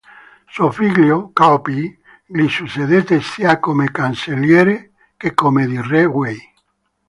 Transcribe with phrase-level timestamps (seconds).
[0.47, 1.95] Suo figlio, Cao Pi,
[2.25, 6.53] gli succedette sia come cancelliere che come re di Wei.